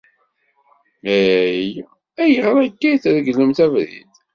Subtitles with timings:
[1.07, 1.67] Hey!
[2.21, 4.13] Ayɣer akka ay treglemt abrid?